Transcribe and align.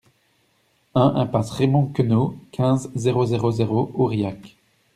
un 0.95 1.13
impasse 1.15 1.51
Raymond 1.51 1.85
Queneau, 1.93 2.35
quinze, 2.51 2.89
zéro 2.95 3.27
zéro 3.27 3.51
zéro, 3.51 3.91
Aurillac 3.93 4.57